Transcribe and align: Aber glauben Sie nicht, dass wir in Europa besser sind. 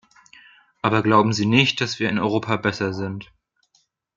Aber 0.81 1.03
glauben 1.03 1.31
Sie 1.31 1.45
nicht, 1.45 1.79
dass 1.79 1.99
wir 1.99 2.09
in 2.09 2.17
Europa 2.17 2.57
besser 2.57 2.91
sind. 2.91 3.31